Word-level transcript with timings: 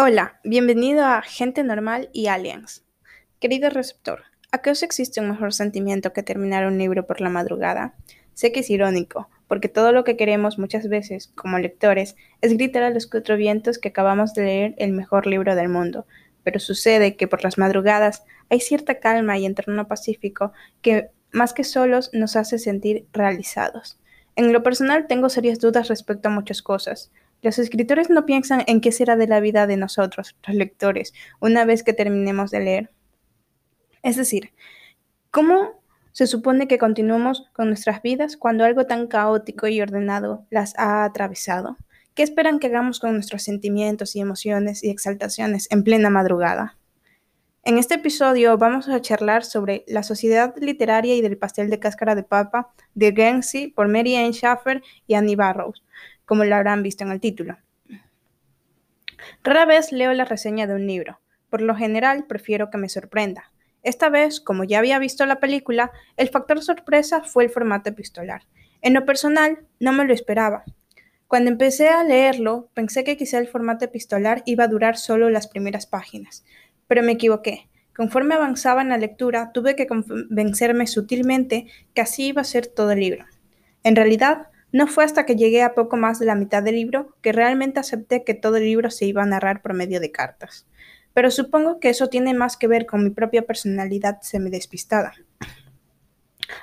Hola, 0.00 0.38
bienvenido 0.44 1.04
a 1.04 1.22
Gente 1.22 1.64
Normal 1.64 2.08
y 2.12 2.28
Aliens. 2.28 2.84
Querido 3.40 3.68
receptor, 3.68 4.22
¿acaso 4.52 4.84
existe 4.84 5.20
un 5.20 5.28
mejor 5.28 5.52
sentimiento 5.52 6.12
que 6.12 6.22
terminar 6.22 6.68
un 6.68 6.78
libro 6.78 7.04
por 7.04 7.20
la 7.20 7.30
madrugada? 7.30 7.96
Sé 8.32 8.52
que 8.52 8.60
es 8.60 8.70
irónico, 8.70 9.28
porque 9.48 9.68
todo 9.68 9.90
lo 9.90 10.04
que 10.04 10.16
queremos 10.16 10.56
muchas 10.56 10.88
veces, 10.88 11.32
como 11.34 11.58
lectores, 11.58 12.14
es 12.42 12.56
gritar 12.56 12.84
a 12.84 12.90
los 12.90 13.08
cuatro 13.08 13.36
vientos 13.36 13.78
que 13.78 13.88
acabamos 13.88 14.34
de 14.34 14.44
leer 14.44 14.74
el 14.78 14.92
mejor 14.92 15.26
libro 15.26 15.56
del 15.56 15.68
mundo, 15.68 16.06
pero 16.44 16.60
sucede 16.60 17.16
que 17.16 17.26
por 17.26 17.42
las 17.42 17.58
madrugadas 17.58 18.22
hay 18.50 18.60
cierta 18.60 19.00
calma 19.00 19.36
y 19.36 19.46
entorno 19.46 19.88
pacífico 19.88 20.52
que, 20.80 21.10
más 21.32 21.52
que 21.52 21.64
solos, 21.64 22.10
nos 22.12 22.36
hace 22.36 22.60
sentir 22.60 23.08
realizados. 23.12 23.98
En 24.36 24.52
lo 24.52 24.62
personal 24.62 25.08
tengo 25.08 25.28
serias 25.28 25.58
dudas 25.58 25.88
respecto 25.88 26.28
a 26.28 26.30
muchas 26.30 26.62
cosas. 26.62 27.10
Los 27.40 27.58
escritores 27.58 28.10
no 28.10 28.26
piensan 28.26 28.64
en 28.66 28.80
qué 28.80 28.90
será 28.90 29.16
de 29.16 29.28
la 29.28 29.40
vida 29.40 29.66
de 29.66 29.76
nosotros, 29.76 30.36
los 30.46 30.56
lectores, 30.56 31.12
una 31.40 31.64
vez 31.64 31.82
que 31.82 31.92
terminemos 31.92 32.50
de 32.50 32.60
leer. 32.60 32.90
Es 34.02 34.16
decir, 34.16 34.52
¿cómo 35.30 35.82
se 36.12 36.26
supone 36.26 36.66
que 36.66 36.78
continuemos 36.78 37.48
con 37.52 37.68
nuestras 37.68 38.02
vidas 38.02 38.36
cuando 38.36 38.64
algo 38.64 38.86
tan 38.86 39.06
caótico 39.06 39.68
y 39.68 39.80
ordenado 39.80 40.46
las 40.50 40.76
ha 40.78 41.04
atravesado? 41.04 41.76
¿Qué 42.14 42.24
esperan 42.24 42.58
que 42.58 42.66
hagamos 42.66 42.98
con 42.98 43.14
nuestros 43.14 43.44
sentimientos 43.44 44.16
y 44.16 44.20
emociones 44.20 44.82
y 44.82 44.90
exaltaciones 44.90 45.68
en 45.70 45.84
plena 45.84 46.10
madrugada? 46.10 46.76
En 47.62 47.78
este 47.78 47.94
episodio 47.94 48.56
vamos 48.58 48.88
a 48.88 49.00
charlar 49.00 49.44
sobre 49.44 49.84
La 49.86 50.02
Sociedad 50.02 50.54
Literaria 50.56 51.14
y 51.14 51.20
del 51.20 51.38
Pastel 51.38 51.70
de 51.70 51.78
Cáscara 51.78 52.16
de 52.16 52.24
Papa 52.24 52.72
de 52.94 53.12
Guernsey 53.12 53.68
por 53.68 53.86
Mary 53.86 54.16
Ann 54.16 54.32
Schaffer 54.32 54.82
y 55.06 55.14
Annie 55.14 55.36
Barrows, 55.36 55.84
como 56.28 56.44
lo 56.44 56.54
habrán 56.54 56.82
visto 56.82 57.04
en 57.04 57.10
el 57.10 57.20
título. 57.20 57.56
Rara 59.42 59.64
vez 59.64 59.92
leo 59.92 60.12
la 60.12 60.26
reseña 60.26 60.66
de 60.66 60.74
un 60.74 60.86
libro. 60.86 61.20
Por 61.48 61.62
lo 61.62 61.74
general 61.74 62.26
prefiero 62.28 62.68
que 62.68 62.76
me 62.76 62.90
sorprenda. 62.90 63.50
Esta 63.82 64.10
vez, 64.10 64.38
como 64.38 64.64
ya 64.64 64.78
había 64.78 64.98
visto 64.98 65.24
la 65.24 65.40
película, 65.40 65.90
el 66.18 66.28
factor 66.28 66.62
sorpresa 66.62 67.22
fue 67.22 67.44
el 67.44 67.50
formato 67.50 67.88
epistolar. 67.88 68.42
En 68.82 68.92
lo 68.92 69.06
personal, 69.06 69.60
no 69.80 69.92
me 69.92 70.04
lo 70.04 70.12
esperaba. 70.12 70.64
Cuando 71.28 71.50
empecé 71.50 71.88
a 71.88 72.04
leerlo, 72.04 72.68
pensé 72.74 73.04
que 73.04 73.16
quizá 73.16 73.38
el 73.38 73.48
formato 73.48 73.86
epistolar 73.86 74.42
iba 74.44 74.64
a 74.64 74.68
durar 74.68 74.98
solo 74.98 75.30
las 75.30 75.48
primeras 75.48 75.86
páginas, 75.86 76.44
pero 76.86 77.02
me 77.02 77.12
equivoqué. 77.12 77.70
Conforme 77.96 78.34
avanzaba 78.34 78.82
en 78.82 78.90
la 78.90 78.98
lectura, 78.98 79.50
tuve 79.52 79.76
que 79.76 79.86
convencerme 79.86 80.86
sutilmente 80.86 81.66
que 81.94 82.02
así 82.02 82.26
iba 82.26 82.42
a 82.42 82.44
ser 82.44 82.66
todo 82.66 82.92
el 82.92 83.00
libro. 83.00 83.24
En 83.82 83.96
realidad, 83.96 84.48
no 84.72 84.86
fue 84.86 85.04
hasta 85.04 85.24
que 85.24 85.36
llegué 85.36 85.62
a 85.62 85.74
poco 85.74 85.96
más 85.96 86.18
de 86.18 86.26
la 86.26 86.34
mitad 86.34 86.62
del 86.62 86.74
libro 86.76 87.16
que 87.22 87.32
realmente 87.32 87.80
acepté 87.80 88.24
que 88.24 88.34
todo 88.34 88.56
el 88.56 88.64
libro 88.64 88.90
se 88.90 89.06
iba 89.06 89.22
a 89.22 89.26
narrar 89.26 89.62
por 89.62 89.74
medio 89.74 90.00
de 90.00 90.10
cartas. 90.10 90.66
Pero 91.14 91.30
supongo 91.30 91.80
que 91.80 91.88
eso 91.88 92.08
tiene 92.08 92.34
más 92.34 92.56
que 92.56 92.68
ver 92.68 92.86
con 92.86 93.02
mi 93.02 93.10
propia 93.10 93.46
personalidad 93.46 94.20
semidespistada. 94.20 95.14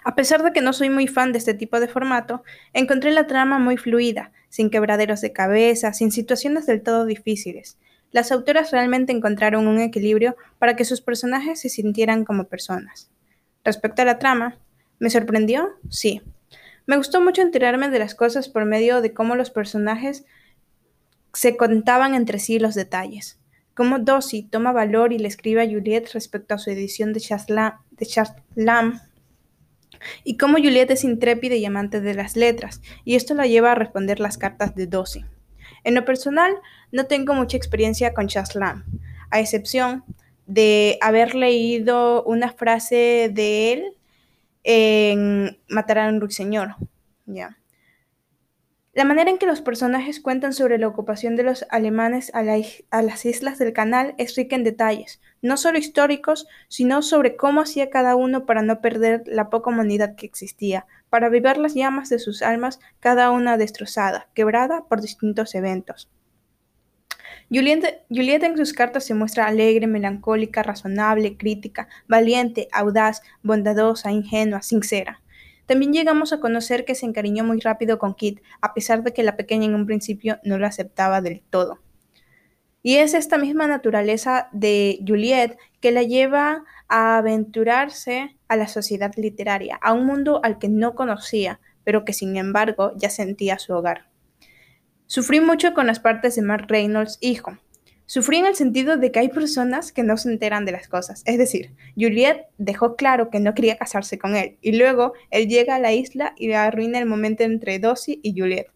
A 0.04 0.16
pesar 0.16 0.44
de 0.44 0.52
que 0.52 0.62
no 0.62 0.74
soy 0.74 0.90
muy 0.90 1.08
fan 1.08 1.32
de 1.32 1.40
este 1.40 1.54
tipo 1.54 1.80
de 1.80 1.88
formato, 1.88 2.44
encontré 2.74 3.12
la 3.12 3.28
trama 3.28 3.60
muy 3.60 3.78
fluida, 3.78 4.32
sin 4.50 4.70
quebraderos 4.70 5.22
de 5.22 5.34
cabeza, 5.34 5.94
sin 5.94 6.12
situaciones 6.12 6.66
del 6.66 6.82
todo 6.82 7.06
difíciles. 7.06 7.78
Las 8.12 8.32
autoras 8.32 8.72
realmente 8.72 9.12
encontraron 9.12 9.68
un 9.68 9.80
equilibrio 9.80 10.38
para 10.58 10.76
que 10.76 10.86
sus 10.86 11.02
personajes 11.02 11.60
se 11.60 11.70
sintieran 11.70 12.24
como 12.24 12.46
personas. 12.46 13.10
Respecto 13.64 14.04
a 14.04 14.06
la 14.06 14.20
trama, 14.20 14.58
¿me 15.00 15.10
sorprendió? 15.10 15.72
Sí. 15.90 16.22
Me 16.88 16.98
gustó 16.98 17.22
mucho 17.22 17.42
enterarme 17.42 17.90
de 17.90 18.00
las 18.00 18.16
cosas 18.16 18.50
por 18.50 18.66
medio 18.66 19.02
de 19.02 19.14
cómo 19.14 19.36
los 19.36 19.50
personajes 19.50 20.26
se 21.34 21.58
contaban 21.58 22.14
entre 22.14 22.40
sí 22.40 22.60
los 22.60 22.76
detalles. 22.76 23.40
Cómo 23.74 24.00
Dossie 24.00 24.48
toma 24.50 24.72
valor 24.72 25.12
y 25.12 25.20
le 25.20 25.28
escribe 25.28 25.62
a 25.62 25.70
Juliet 25.70 26.12
respecto 26.14 26.54
a 26.54 26.58
su 26.58 26.70
edición 26.70 27.12
de 27.12 27.22
Lamb 28.56 29.02
y 30.24 30.38
cómo 30.38 30.58
Juliet 30.58 30.92
es 30.92 31.04
intrépida 31.04 31.56
y 31.56 31.66
amante 31.66 32.02
de 32.02 32.14
las 32.14 32.36
letras, 32.36 32.82
y 33.04 33.16
esto 33.16 33.34
la 33.34 33.48
lleva 33.48 33.72
a 33.72 33.76
responder 33.76 34.20
las 34.20 34.38
cartas 34.38 34.76
de 34.76 34.88
Dossie. 34.88 35.26
En 35.84 35.96
lo 35.96 36.06
personal, 36.06 36.54
no 36.92 37.06
tengo 37.06 37.34
mucha 37.34 37.58
experiencia 37.58 38.14
con 38.14 38.28
Lamb, 38.56 38.84
a 39.32 39.40
excepción 39.40 40.04
de 40.46 40.98
haber 41.02 41.36
leído 41.36 42.24
una 42.24 42.52
frase 42.52 43.30
de 43.34 43.74
él 43.74 43.95
en 44.66 45.58
Matar 45.70 46.00
a 46.00 46.10
un 46.10 46.20
ruiseñor. 46.20 46.76
¿ya? 47.26 47.58
La 48.96 49.04
manera 49.04 49.30
en 49.30 49.38
que 49.38 49.46
los 49.46 49.60
personajes 49.60 50.22
cuentan 50.22 50.54
sobre 50.54 50.78
la 50.78 50.88
ocupación 50.88 51.36
de 51.36 51.44
los 51.44 51.66
alemanes 51.70 52.32
a, 52.34 52.44
las 52.44 53.26
islas 53.26 53.60
del 53.60 53.74
canal 53.74 54.16
es 54.18 54.36
rica 54.36 54.56
en 54.56 54.64
detalles, 54.64 55.20
no 55.42 55.58
solo 55.58 55.78
históricos, 55.78 56.48
sino 56.70 57.02
sobre 57.02 57.36
cómo 57.36 57.60
hacía 57.60 57.90
cada 57.90 58.16
uno 58.16 58.46
para 58.46 58.62
no 58.62 58.80
perder 58.80 59.24
la 59.26 59.50
poca 59.50 59.70
humanidad 59.70 60.16
que 60.16 60.26
existía, 60.26 60.86
para 61.10 61.28
vivir 61.28 61.58
las 61.58 61.74
llamas 61.74 62.08
de 62.08 62.20
sus 62.20 62.42
almas, 62.42 62.80
cada 63.02 63.32
una 63.32 63.58
destrozada, 63.58 64.30
quebrada 64.34 64.86
por 64.88 65.02
distintos 65.02 65.56
eventos. 65.56 66.10
Julieta 67.50 68.46
en 68.48 68.58
sus 68.58 68.74
cartas 68.74 69.06
se 69.06 69.14
muestra 69.14 69.46
alegre, 69.48 69.88
melancólica, 69.88 70.64
razonable, 70.64 71.38
crítica, 71.38 71.88
valiente, 72.08 72.68
audaz, 72.72 73.22
bondadosa, 73.44 74.12
ingenua, 74.12 74.62
sincera. 74.62 75.22
También 75.66 75.94
llegamos 75.94 76.34
a 76.34 76.40
conocer 76.40 76.86
que 76.86 76.96
se 76.96 77.06
encariñó 77.06 77.44
muy 77.44 77.60
rápido 77.60 77.98
con 77.98 78.14
Kit, 78.14 78.42
a 78.62 78.74
pesar 78.74 79.04
de 79.04 79.14
que 79.14 79.24
la 79.24 79.36
pequeña 79.36 79.66
en 79.66 79.76
un 79.76 79.86
principio 79.86 80.40
no 80.44 80.58
lo 80.58 80.68
aceptaba 80.68 81.22
del 81.22 81.42
todo. 81.50 81.80
Y 82.84 82.98
es 82.98 83.16
esta 83.16 83.40
misma 83.40 83.66
naturaleza 83.66 84.48
de 84.52 85.00
Juliet 85.08 85.58
que 85.82 85.92
la 85.92 86.04
lleva 86.04 86.64
a 86.88 87.18
aventurarse 87.18 88.38
a 88.48 88.56
la 88.56 88.68
sociedad 88.68 89.12
literaria, 89.16 89.80
a 89.82 89.94
un 89.94 90.06
mundo 90.06 90.40
al 90.44 90.60
que 90.60 90.70
no 90.70 90.94
conocía, 90.94 91.60
pero 91.84 92.06
que 92.06 92.14
sin 92.14 92.38
embargo 92.38 92.92
ya 92.96 93.10
sentía 93.10 93.58
su 93.58 93.74
hogar. 93.74 94.08
Sufrí 95.08 95.40
mucho 95.40 95.74
con 95.74 95.88
las 95.88 96.00
partes 96.00 96.36
de 96.36 96.42
Mark 96.42 96.66
Reynolds 96.68 97.18
hijo, 97.22 97.58
Sufrí 98.08 98.38
en 98.38 98.46
el 98.46 98.56
sentido 98.56 98.98
de 98.98 99.12
que 99.12 99.18
hay 99.18 99.30
personas 99.30 99.92
que 99.92 100.04
no 100.04 100.16
se 100.18 100.30
enteran 100.30 100.66
de 100.66 100.72
las 100.72 100.88
cosas. 100.88 101.24
Es 101.26 101.40
decir, 101.40 101.72
Juliet 101.96 102.46
dejó 102.60 102.96
claro 102.96 103.32
que 103.32 103.40
no 103.40 103.56
quería 103.56 103.78
casarse 103.78 104.20
con 104.20 104.36
él 104.36 104.58
y 104.62 104.74
luego 104.74 105.14
él 105.32 105.48
llega 105.48 105.76
a 105.76 105.80
la 105.80 105.92
isla 105.92 106.34
y 106.38 106.52
arruina 106.52 107.00
el 107.00 107.08
momento 107.08 107.44
entre 107.44 107.80
Dossie 107.80 108.20
y 108.22 108.40
Juliet. 108.40 108.68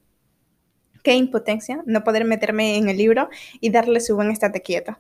Qué 1.04 1.14
impotencia 1.14 1.84
no 1.86 2.04
poder 2.04 2.26
meterme 2.26 2.78
en 2.78 2.90
el 2.90 2.98
libro 2.98 3.30
y 3.62 3.70
darle 3.70 4.00
su 4.00 4.16
buen 4.16 4.32
estate 4.32 4.64
quieto. 4.64 4.98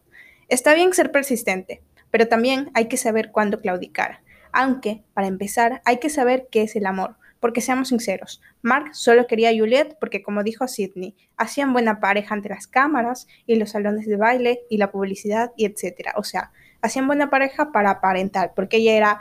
Está 0.47 0.75
bien 0.75 0.93
ser 0.93 1.11
persistente, 1.11 1.81
pero 2.11 2.27
también 2.27 2.69
hay 2.75 2.87
que 2.87 2.97
saber 2.97 3.31
cuándo 3.31 3.59
claudicar. 3.59 4.21
Aunque, 4.51 5.03
para 5.13 5.27
empezar, 5.27 5.81
hay 5.85 5.97
que 5.97 6.09
saber 6.09 6.47
qué 6.51 6.63
es 6.63 6.75
el 6.75 6.85
amor, 6.85 7.15
porque 7.39 7.61
seamos 7.61 7.89
sinceros, 7.89 8.41
Mark 8.61 8.93
solo 8.93 9.27
quería 9.27 9.49
a 9.49 9.57
Juliet 9.57 9.97
porque, 9.99 10.21
como 10.21 10.43
dijo 10.43 10.67
Sidney, 10.67 11.15
hacían 11.37 11.73
buena 11.73 11.99
pareja 11.99 12.33
ante 12.35 12.49
las 12.49 12.67
cámaras 12.67 13.27
y 13.45 13.55
los 13.55 13.71
salones 13.71 14.05
de 14.07 14.17
baile 14.17 14.61
y 14.69 14.77
la 14.77 14.91
publicidad 14.91 15.51
y 15.55 15.65
etcétera. 15.65 16.13
O 16.17 16.23
sea, 16.23 16.51
hacían 16.81 17.07
buena 17.07 17.29
pareja 17.29 17.71
para 17.71 17.91
aparentar, 17.91 18.53
porque 18.55 18.77
ella 18.77 18.93
era, 18.93 19.19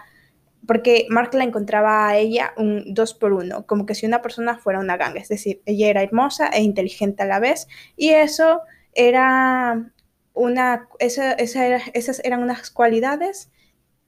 porque 0.67 1.07
Mark 1.11 1.33
la 1.35 1.45
encontraba 1.45 2.09
a 2.09 2.17
ella 2.17 2.53
un 2.57 2.93
dos 2.93 3.15
por 3.15 3.33
uno, 3.33 3.67
como 3.67 3.87
que 3.87 3.95
si 3.95 4.07
una 4.07 4.23
persona 4.23 4.59
fuera 4.59 4.81
una 4.81 4.97
ganga, 4.97 5.21
es 5.21 5.29
decir, 5.29 5.63
ella 5.65 5.89
era 5.89 6.03
hermosa 6.03 6.49
e 6.49 6.63
inteligente 6.63 7.23
a 7.23 7.27
la 7.27 7.39
vez 7.39 7.69
y 7.97 8.11
eso 8.11 8.63
era 8.95 9.93
una, 10.35 10.89
esas 10.99 12.21
eran 12.25 12.43
unas 12.43 12.71
cualidades 12.71 13.51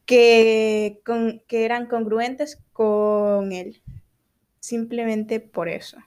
que 0.05 1.01
eran 1.49 1.87
congruentes 1.87 2.61
con 2.73 3.53
él 3.53 3.81
simplemente 4.71 5.41
por 5.41 5.69
eso. 5.69 5.99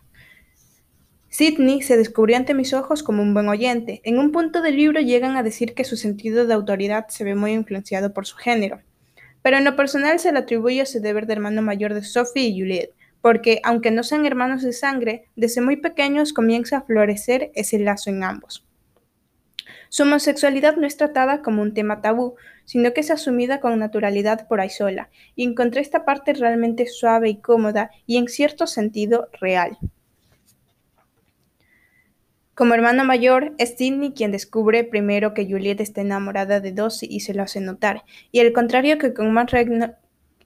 Sidney 1.30 1.82
se 1.82 1.98
descubrió 1.98 2.38
ante 2.38 2.54
mis 2.54 2.74
ojos 2.74 3.04
como 3.04 3.22
un 3.22 3.34
buen 3.34 3.50
oyente. 3.50 4.02
En 4.06 4.18
un 4.18 4.32
punto 4.32 4.62
del 4.62 4.78
libro 4.78 5.02
llegan 5.02 5.36
a 5.36 5.44
decir 5.44 5.74
que 5.74 5.84
su 5.84 5.98
sentido 5.98 6.46
de 6.46 6.54
autoridad 6.54 7.08
se 7.10 7.24
ve 7.24 7.36
muy 7.36 7.52
influenciado 7.52 8.14
por 8.14 8.26
su 8.26 8.38
género. 8.38 8.82
Pero 9.42 9.58
en 9.58 9.66
lo 9.66 9.76
personal 9.76 10.20
se 10.20 10.32
le 10.32 10.40
atribuye 10.40 10.82
ese 10.82 11.02
deber 11.02 11.26
de 11.28 11.34
hermano 11.34 11.62
mayor 11.62 11.94
de 11.94 12.04
Sophie 12.04 12.48
y 12.48 12.60
Juliet, 12.60 12.92
porque 13.20 13.60
aunque 13.64 13.92
no 13.92 14.04
sean 14.04 14.26
hermanos 14.26 14.62
de 14.64 14.72
sangre, 14.72 15.26
desde 15.36 15.60
muy 15.60 15.78
pequeños 15.78 16.32
comienza 16.32 16.78
a 16.78 16.82
florecer 16.84 17.52
ese 17.54 17.80
lazo 17.80 18.10
en 18.10 18.24
ambos. 18.24 18.66
Su 19.94 20.02
homosexualidad 20.02 20.76
no 20.76 20.88
es 20.88 20.98
tratada 20.98 21.44
como 21.44 21.62
un 21.62 21.76
tema 21.76 22.02
tabú, 22.02 22.34
sino 22.66 22.94
que 22.94 23.02
es 23.02 23.12
asumida 23.12 23.60
con 23.60 23.78
naturalidad 23.78 24.48
por 24.48 24.60
Aisola, 24.60 25.12
y 25.36 25.44
encontré 25.44 25.82
esta 25.82 26.04
parte 26.04 26.34
realmente 26.34 26.88
suave 26.88 27.30
y 27.30 27.40
cómoda 27.40 27.92
y 28.08 28.18
en 28.18 28.28
cierto 28.28 28.66
sentido 28.66 29.30
real. 29.40 29.78
Como 32.56 32.74
hermano 32.74 33.06
mayor, 33.06 33.54
es 33.60 33.76
Sidney 33.78 34.14
quien 34.14 34.32
descubre 34.32 34.84
primero 34.84 35.36
que 35.36 35.46
Juliet 35.46 35.80
está 35.80 36.02
enamorada 36.02 36.60
de 36.60 36.72
Dossie 36.72 37.08
y 37.08 37.20
se 37.20 37.36
lo 37.36 37.44
hace 37.44 37.62
notar, 37.62 38.04
y 38.32 38.40
al 38.40 38.52
contrario 38.52 38.98
que 38.98 39.14
con 39.14 39.32
Mark, 39.32 39.52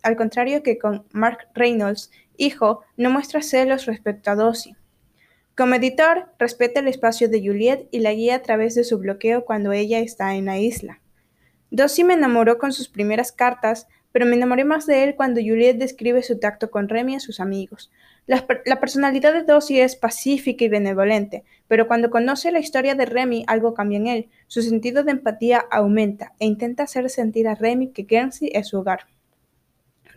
al 0.03 0.15
contrario 0.17 0.61
que 0.61 0.77
con 0.77 1.05
Mark 1.13 1.47
Reynolds, 1.53 2.11
hijo, 2.35 2.83
no 2.97 3.09
muestra 3.11 3.41
celos 3.41 3.85
respecto 3.85 4.29
a 4.29 4.35
Dossie. 4.35 4.75
Como 5.57 5.73
editor, 5.73 6.27
respeta 6.37 6.81
el 6.81 6.87
espacio 6.87 7.29
de 7.29 7.41
Juliet 7.43 7.87
y 7.89 8.01
la 8.01 8.13
guía 8.13 8.35
a 8.35 8.41
través 8.43 8.75
de 8.75 8.83
su 8.83 8.99
bloqueo 8.99 9.43
cuando 9.43 9.71
ella 9.71 9.97
está 9.97 10.35
en 10.35 10.45
la 10.45 10.59
isla. 10.59 11.01
Dossi 11.71 12.03
me 12.03 12.13
enamoró 12.13 12.59
con 12.59 12.71
sus 12.71 12.89
primeras 12.89 13.31
cartas, 13.31 13.87
pero 14.11 14.27
me 14.27 14.35
enamoré 14.35 14.65
más 14.65 14.85
de 14.85 15.03
él 15.03 15.15
cuando 15.15 15.41
Juliet 15.41 15.77
describe 15.77 16.21
su 16.21 16.37
tacto 16.37 16.69
con 16.69 16.87
Remy 16.87 17.15
y 17.15 17.19
sus 17.19 17.39
amigos. 17.39 17.91
La, 18.27 18.45
personalidad 18.79 19.33
de 19.33 19.41
Dossi 19.41 19.79
es 19.79 19.95
pacífica 19.95 20.63
y 20.63 20.69
benevolente, 20.69 21.43
pero 21.67 21.87
cuando 21.87 22.11
conoce 22.11 22.51
la 22.51 22.59
historia 22.59 22.93
de 22.93 23.07
Remy 23.07 23.43
algo 23.47 23.73
cambia 23.73 23.97
en 23.97 24.05
él. 24.05 24.29
Su 24.45 24.61
sentido 24.61 25.03
de 25.03 25.13
empatía 25.13 25.65
aumenta 25.71 26.33
e 26.37 26.45
intenta 26.45 26.83
hacer 26.83 27.09
sentir 27.09 27.47
a 27.47 27.55
Remy 27.55 27.93
que 27.93 28.03
Guernsey 28.03 28.51
es 28.53 28.67
su 28.67 28.77
hogar. 28.77 29.07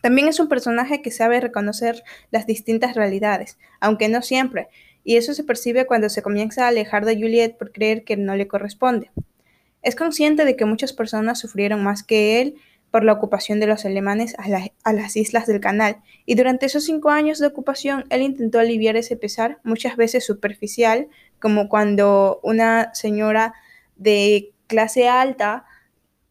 También 0.03 0.29
es 0.29 0.41
un 0.41 0.49
personaje 0.49 1.03
que 1.03 1.11
sabe 1.11 1.41
reconocer 1.41 2.03
las 2.31 2.47
distintas 2.47 2.95
realidades, 2.95 3.59
aunque 3.81 4.09
no 4.09 4.23
siempre, 4.23 4.69
y 5.05 5.17
eso 5.17 5.35
se 5.35 5.45
percibe 5.45 5.87
cuando 5.87 6.09
se 6.09 6.23
comienza 6.23 6.65
a 6.65 6.69
alejar 6.69 7.05
de 7.05 7.15
Juliet 7.15 7.57
por 7.57 7.73
creer 7.73 8.05
que 8.05 8.17
no 8.17 8.37
le 8.37 8.49
corresponde. 8.49 9.11
Es 9.83 9.97
consciente 9.97 10.45
de 10.45 10.57
que 10.57 10.65
muchas 10.65 10.93
personas 10.93 11.39
sufrieron 11.39 11.83
más 11.83 12.03
que 12.03 12.41
él 12.41 12.57
por 12.91 13.05
la 13.05 13.13
ocupación 13.13 13.61
de 13.61 13.67
los 13.67 13.85
alemanes 13.85 14.35
a, 14.39 14.93
las 14.93 15.17
islas 15.17 15.47
del 15.47 15.61
canal, 15.61 15.99
y 16.27 16.35
durante 16.35 16.67
esos 16.67 16.85
cinco 16.85 17.11
años 17.11 17.39
de 17.39 17.47
ocupación 17.47 18.05
él 18.11 18.23
intentó 18.23 18.59
aliviar 18.59 18.97
ese 18.97 19.17
pesar, 19.17 19.61
muchas 19.63 19.97
veces 19.97 20.25
superficial, 20.27 21.09
como 21.39 21.69
cuando 21.69 22.41
una 22.43 22.93
señora 22.95 23.55
de 23.97 24.53
clase 24.67 25.09
alta 25.09 25.67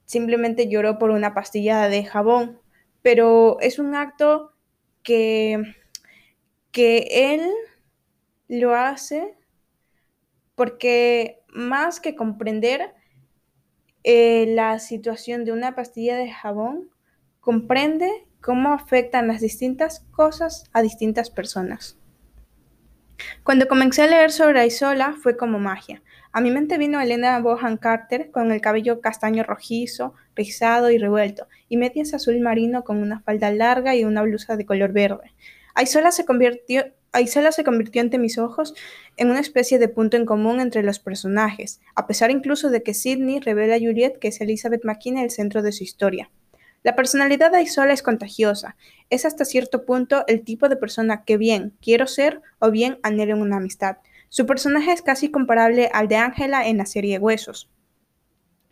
simplemente 0.06 0.68
lloró 0.68 1.00
por 1.00 1.12
una 1.12 1.34
pastilla 1.34 1.88
de 1.88 2.04
jabón, 2.04 2.60
pero 3.02 3.58
es 3.62 3.80
un 3.80 3.96
acto 3.96 4.52
que, 5.02 5.76
que 6.72 7.08
él 7.36 7.42
lo 8.50 8.76
hace 8.76 9.38
porque 10.56 11.42
más 11.54 12.02
que 12.02 12.16
comprender 12.16 12.94
eh, 14.04 14.46
la 14.50 14.80
situación 14.80 15.46
de 15.46 15.54
una 15.54 15.76
pastilla 15.76 16.18
de 16.18 16.30
jabón, 16.30 16.90
comprende 17.40 18.28
cómo 18.42 18.74
afectan 18.74 19.28
las 19.28 19.40
distintas 19.40 20.02
cosas 20.12 20.66
a 20.74 20.82
distintas 20.82 21.30
personas. 21.30 21.98
Cuando 23.44 23.68
comencé 23.68 24.02
a 24.02 24.08
leer 24.08 24.32
sobre 24.32 24.62
Aisola 24.62 25.14
fue 25.14 25.38
como 25.38 25.60
magia. 25.60 26.02
A 26.32 26.42
mi 26.42 26.52
mente 26.52 26.78
vino 26.78 27.02
Elena 27.02 27.40
Bohan 27.40 27.78
Carter 27.78 28.32
con 28.32 28.52
el 28.52 28.62
cabello 28.62 29.02
castaño 29.02 29.44
rojizo, 29.44 30.14
rizado 30.36 30.92
y 30.92 30.98
revuelto, 30.98 31.48
y 31.68 31.78
medias 31.78 32.14
azul 32.14 32.40
marino 32.40 32.84
con 32.84 32.98
una 32.98 33.22
falda 33.22 33.52
larga 33.52 33.96
y 33.96 34.06
una 34.06 34.22
blusa 34.22 34.56
de 34.56 34.66
color 34.66 34.94
verde. 34.94 35.34
Aisola 35.76 36.12
se 36.12 36.26
convirtió 36.26 36.86
Aisela 37.12 37.52
se 37.52 37.64
convirtió 37.64 38.02
ante 38.02 38.20
mis 38.20 38.38
ojos 38.38 38.76
en 39.18 39.32
una 39.32 39.40
especie 39.40 39.80
de 39.80 39.88
punto 39.88 40.16
en 40.16 40.26
común 40.26 40.60
entre 40.60 40.84
los 40.84 41.00
personajes, 41.00 41.82
a 41.96 42.06
pesar 42.06 42.30
incluso 42.30 42.70
de 42.70 42.84
que 42.84 42.94
Sidney 42.94 43.40
revela 43.40 43.76
a 43.76 43.80
Juliet 43.80 44.20
que 44.20 44.28
es 44.28 44.42
Elizabeth 44.42 44.86
McKinney 44.86 45.24
el 45.24 45.32
centro 45.32 45.62
de 45.62 45.72
su 45.72 45.84
historia. 45.84 46.30
La 46.84 46.96
personalidad 46.96 47.52
de 47.52 47.58
Aisola 47.58 47.94
es 47.94 48.04
contagiosa, 48.04 48.78
es 49.10 49.26
hasta 49.26 49.44
cierto 49.44 49.86
punto 49.86 50.24
el 50.28 50.44
tipo 50.44 50.70
de 50.70 50.78
persona 50.78 51.24
que 51.26 51.38
bien 51.38 51.74
quiero 51.82 52.08
ser 52.08 52.42
o 52.60 52.72
bien 52.72 53.00
anhelo 53.04 53.36
una 53.38 53.58
amistad. 53.58 53.98
Su 54.30 54.46
personaje 54.46 54.92
es 54.94 55.02
casi 55.02 55.30
comparable 55.30 55.90
al 55.92 56.08
de 56.08 56.18
Angela 56.18 56.68
en 56.68 56.78
la 56.78 56.86
serie 56.86 57.18
Huesos. 57.18 57.70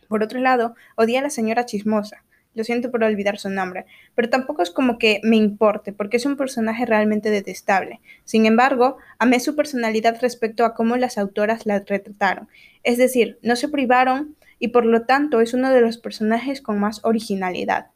Por 0.08 0.22
otro 0.22 0.40
lado, 0.40 0.74
odia 0.96 1.18
a 1.18 1.22
la 1.22 1.30
señora 1.30 1.66
chismosa, 1.66 2.24
lo 2.58 2.64
siento 2.64 2.90
por 2.90 3.02
olvidar 3.04 3.38
su 3.38 3.48
nombre, 3.48 3.86
pero 4.14 4.28
tampoco 4.28 4.62
es 4.62 4.70
como 4.70 4.98
que 4.98 5.20
me 5.22 5.36
importe, 5.36 5.92
porque 5.92 6.18
es 6.18 6.26
un 6.26 6.36
personaje 6.36 6.84
realmente 6.84 7.30
detestable. 7.30 8.00
Sin 8.24 8.44
embargo, 8.44 8.98
amé 9.18 9.40
su 9.40 9.56
personalidad 9.56 10.18
respecto 10.20 10.64
a 10.64 10.74
cómo 10.74 10.96
las 10.96 11.16
autoras 11.16 11.64
la 11.64 11.78
retrataron. 11.78 12.48
Es 12.82 12.98
decir, 12.98 13.38
no 13.42 13.56
se 13.56 13.68
privaron 13.68 14.36
y 14.58 14.68
por 14.68 14.84
lo 14.84 15.06
tanto 15.06 15.40
es 15.40 15.54
uno 15.54 15.70
de 15.70 15.80
los 15.80 15.98
personajes 15.98 16.60
con 16.60 16.78
más 16.78 17.00
originalidad. 17.04 17.86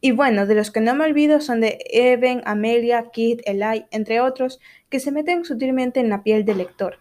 Y 0.00 0.12
bueno, 0.12 0.46
de 0.46 0.54
los 0.54 0.70
que 0.70 0.80
no 0.80 0.94
me 0.94 1.04
olvido 1.04 1.40
son 1.40 1.60
de 1.60 1.78
Evan, 1.90 2.42
Amelia, 2.44 3.10
Kit, 3.12 3.40
Eli, 3.44 3.84
entre 3.90 4.20
otros, 4.20 4.60
que 4.88 5.00
se 5.00 5.12
meten 5.12 5.44
sutilmente 5.44 6.00
en 6.00 6.08
la 6.08 6.22
piel 6.22 6.44
del 6.44 6.58
lector. 6.58 6.98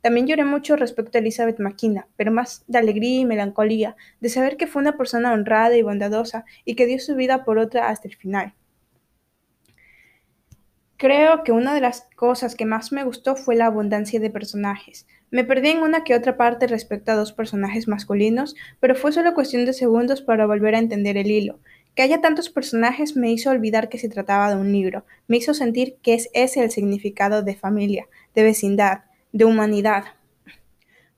También 0.00 0.26
lloré 0.26 0.44
mucho 0.44 0.76
respecto 0.76 1.18
a 1.18 1.20
Elizabeth 1.20 1.58
McKenna, 1.58 2.06
pero 2.16 2.30
más 2.30 2.64
de 2.68 2.78
alegría 2.78 3.20
y 3.20 3.24
melancolía, 3.24 3.96
de 4.20 4.28
saber 4.28 4.56
que 4.56 4.66
fue 4.66 4.80
una 4.82 4.96
persona 4.96 5.32
honrada 5.32 5.76
y 5.76 5.82
bondadosa 5.82 6.44
y 6.64 6.76
que 6.76 6.86
dio 6.86 7.00
su 7.00 7.16
vida 7.16 7.44
por 7.44 7.58
otra 7.58 7.88
hasta 7.88 8.08
el 8.08 8.14
final. 8.14 8.54
Creo 10.96 11.44
que 11.44 11.52
una 11.52 11.74
de 11.74 11.80
las 11.80 12.08
cosas 12.16 12.56
que 12.56 12.64
más 12.64 12.90
me 12.90 13.04
gustó 13.04 13.36
fue 13.36 13.54
la 13.54 13.66
abundancia 13.66 14.18
de 14.18 14.30
personajes. 14.30 15.06
Me 15.30 15.44
perdí 15.44 15.68
en 15.68 15.78
una 15.78 16.02
que 16.02 16.14
otra 16.14 16.36
parte 16.36 16.66
respecto 16.66 17.12
a 17.12 17.14
dos 17.14 17.32
personajes 17.32 17.86
masculinos, 17.86 18.56
pero 18.80 18.96
fue 18.96 19.12
solo 19.12 19.34
cuestión 19.34 19.64
de 19.64 19.74
segundos 19.74 20.22
para 20.22 20.46
volver 20.46 20.74
a 20.74 20.80
entender 20.80 21.16
el 21.16 21.30
hilo. 21.30 21.60
Que 21.94 22.02
haya 22.02 22.20
tantos 22.20 22.50
personajes 22.50 23.16
me 23.16 23.30
hizo 23.30 23.50
olvidar 23.50 23.88
que 23.88 23.98
se 23.98 24.08
trataba 24.08 24.50
de 24.50 24.60
un 24.60 24.72
libro, 24.72 25.04
me 25.26 25.36
hizo 25.36 25.54
sentir 25.54 25.98
que 26.02 26.14
es 26.14 26.30
ese 26.32 26.64
el 26.64 26.70
significado 26.70 27.42
de 27.42 27.54
familia, 27.54 28.06
de 28.34 28.42
vecindad, 28.42 29.02
de 29.32 29.44
humanidad. 29.44 30.04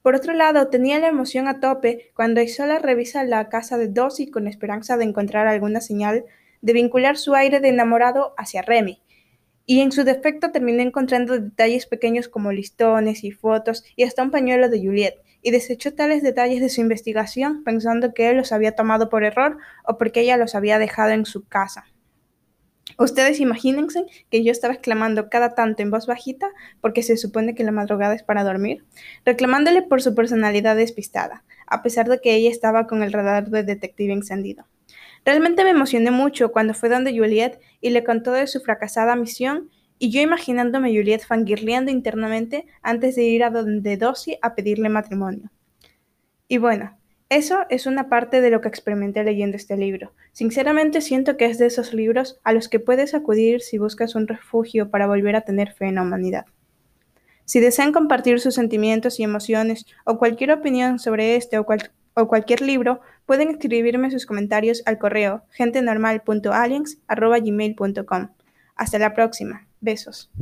Por 0.03 0.15
otro 0.15 0.33
lado, 0.33 0.69
tenía 0.69 0.99
la 0.99 1.09
emoción 1.09 1.47
a 1.47 1.61
tope 1.61 2.11
cuando 2.15 2.41
Isola 2.41 2.79
revisa 2.79 3.23
la 3.25 3.49
casa 3.49 3.77
de 3.77 3.89
Dossi 3.89 4.31
con 4.31 4.47
esperanza 4.49 4.97
de 4.97 5.05
encontrar 5.05 5.47
alguna 5.47 5.81
señal 5.81 6.25
de 6.63 6.73
vincular 6.73 7.17
su 7.17 7.35
aire 7.35 7.61
de 7.61 7.69
enamorado 7.69 8.35
hacia 8.39 8.63
Remy. 8.63 9.03
Y 9.67 9.81
en 9.81 9.93
su 9.93 10.05
defecto 10.05 10.51
terminé 10.51 10.83
encontrando 10.83 11.39
detalles 11.39 11.87
pequeños 11.87 12.29
como 12.29 12.51
listones 12.51 13.25
y 13.25 13.31
fotos 13.31 13.85
y 13.95 14.05
hasta 14.05 14.23
un 14.23 14.31
pañuelo 14.31 14.69
de 14.69 14.81
Juliet, 14.81 15.15
y 15.43 15.51
desechó 15.51 15.95
tales 15.95 16.23
detalles 16.23 16.61
de 16.61 16.69
su 16.69 16.81
investigación 16.81 17.65
pensando 17.65 18.13
que 18.13 18.31
él 18.31 18.37
los 18.37 18.53
había 18.53 18.75
tomado 18.75 19.09
por 19.09 19.25
error 19.25 19.59
o 19.85 19.97
porque 19.97 20.21
ella 20.21 20.37
los 20.37 20.55
había 20.55 20.79
dejado 20.79 21.13
en 21.13 21.25
su 21.25 21.47
casa. 21.47 21.85
Ustedes 23.01 23.41
imagínense 23.41 24.05
que 24.31 24.45
yo 24.45 24.53
estaba 24.53 24.75
exclamando 24.75 25.31
cada 25.31 25.55
tanto 25.55 25.83
en 25.83 25.91
voz 25.91 26.07
bajita, 26.07 26.51
porque 26.83 27.03
se 27.03 27.17
supone 27.17 27.55
que 27.55 27.65
la 27.65 27.73
madrugada 27.73 28.15
es 28.15 28.23
para 28.23 28.45
dormir, 28.45 28.85
reclamándole 29.25 29.81
por 29.81 30.03
su 30.03 30.15
personalidad 30.15 30.77
despistada, 30.77 31.43
a 31.67 31.83
pesar 31.83 32.11
de 32.11 32.21
que 32.21 32.35
ella 32.35 32.51
estaba 32.51 32.87
con 32.87 33.03
el 33.03 33.15
radar 33.15 33.49
de 33.49 33.63
detective 33.63 34.13
encendido. 34.13 34.67
Realmente 35.25 35.65
me 35.65 35.71
emocioné 35.71 36.11
mucho 36.11 36.53
cuando 36.53 36.75
fue 36.75 36.91
donde 36.91 37.17
Juliet 37.17 37.59
y 37.81 37.89
le 37.89 38.05
contó 38.05 38.33
de 38.33 38.47
su 38.47 38.61
fracasada 38.61 39.17
misión 39.17 39.71
y 39.99 40.11
yo 40.11 40.21
imaginándome 40.21 40.95
Juliet 40.95 41.25
fangirleando 41.27 41.91
internamente 41.91 42.67
antes 42.83 43.17
de 43.17 43.23
ir 43.23 43.45
a 43.45 43.51
donde 43.51 43.97
Dossie 43.97 44.39
a 44.43 44.55
pedirle 44.55 44.91
matrimonio. 44.91 45.51
Y 46.49 46.59
bueno, 46.59 47.00
eso 47.31 47.61
es 47.71 47.87
una 47.87 48.09
parte 48.09 48.41
de 48.41 48.51
lo 48.51 48.61
que 48.61 48.67
experimenté 48.67 49.23
leyendo 49.23 49.57
este 49.57 49.77
libro. 49.77 50.13
Sinceramente 50.33 51.01
siento 51.01 51.37
que 51.37 51.47
es 51.47 51.59
de 51.59 51.67
esos 51.67 51.95
libros 51.95 52.41
a 52.43 52.53
los 52.53 52.69
que 52.69 52.81
puedes 52.81 53.15
acudir 53.15 53.61
si 53.61 53.79
buscas 53.79 54.17
un 54.17 54.27
refugio 54.27 54.91
para 54.91 55.07
volver 55.07 55.37
a 55.37 55.43
tener 55.43 55.73
fe 55.73 55.87
en 55.87 55.95
la 55.95 56.03
humanidad. 56.03 56.47
Si 57.45 57.61
desean 57.61 57.93
compartir 57.93 58.41
sus 58.41 58.55
sentimientos 58.55 59.21
y 59.21 59.23
emociones 59.23 59.87
o 60.05 60.19
cualquier 60.19 60.51
opinión 60.51 60.99
sobre 60.99 61.37
este 61.37 61.57
o, 61.59 61.67
cualquier 62.27 62.63
libro, 62.63 63.01
pueden 63.27 63.51
escribirme 63.51 64.11
sus 64.11 64.27
comentarios 64.27 64.83
al 64.85 64.99
correo 64.99 65.45
gentenormal.aliens.gmail.com. 65.53 68.29
Hasta 68.75 68.99
la 68.99 69.15
próxima. 69.15 69.69
Besos. 69.81 70.33